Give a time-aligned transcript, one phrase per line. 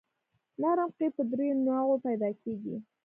[0.61, 2.75] نرم قیر په دریو نوعو پیدا کیږي